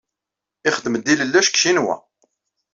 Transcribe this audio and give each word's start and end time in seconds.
Ixeddem-d 0.67 1.07
ilellac 1.13 1.47
deg 1.47 1.51
Ccinwa. 1.55 1.95